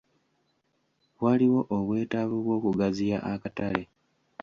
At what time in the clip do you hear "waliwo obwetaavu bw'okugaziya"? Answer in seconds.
1.23-3.17